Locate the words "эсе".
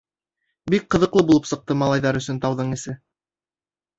2.79-2.95